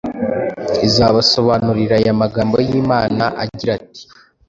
izabasobanurira 0.87 1.93
aya 2.01 2.13
magambo 2.21 2.55
y’Imana 2.67 3.23
agira 3.43 3.71
ati 3.79 4.03